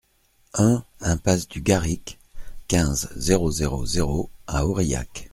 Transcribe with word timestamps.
un 0.55 0.83
impasse 1.01 1.47
du 1.47 1.61
Garric, 1.61 2.17
quinze, 2.67 3.09
zéro 3.15 3.51
zéro 3.51 3.85
zéro 3.85 4.31
à 4.47 4.65
Aurillac 4.65 5.29